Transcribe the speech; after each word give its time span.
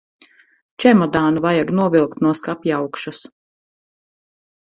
Čemodānu 0.83 1.43
vajag 1.45 1.73
novilkt 1.79 2.23
no 2.27 2.31
skapjaugšas. 2.39 3.21